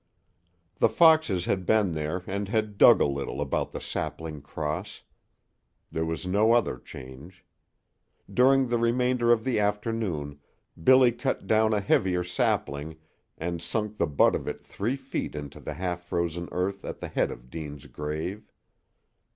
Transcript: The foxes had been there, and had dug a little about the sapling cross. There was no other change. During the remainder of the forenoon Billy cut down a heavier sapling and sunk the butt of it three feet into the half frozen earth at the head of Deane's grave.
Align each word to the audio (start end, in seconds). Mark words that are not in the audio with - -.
The 0.79 0.89
foxes 0.89 1.45
had 1.45 1.63
been 1.63 1.91
there, 1.91 2.23
and 2.25 2.47
had 2.49 2.79
dug 2.79 3.01
a 3.01 3.05
little 3.05 3.39
about 3.39 3.71
the 3.71 3.79
sapling 3.79 4.41
cross. 4.41 5.03
There 5.91 6.07
was 6.07 6.25
no 6.25 6.53
other 6.53 6.79
change. 6.79 7.45
During 8.33 8.69
the 8.69 8.79
remainder 8.79 9.31
of 9.31 9.43
the 9.43 9.59
forenoon 9.79 10.39
Billy 10.83 11.11
cut 11.11 11.45
down 11.45 11.71
a 11.75 11.81
heavier 11.81 12.23
sapling 12.23 12.95
and 13.37 13.61
sunk 13.61 13.97
the 13.99 14.07
butt 14.07 14.33
of 14.33 14.47
it 14.47 14.59
three 14.59 14.95
feet 14.95 15.35
into 15.35 15.59
the 15.59 15.75
half 15.75 16.01
frozen 16.03 16.49
earth 16.51 16.83
at 16.83 16.99
the 16.99 17.07
head 17.07 17.29
of 17.29 17.51
Deane's 17.51 17.85
grave. 17.85 18.51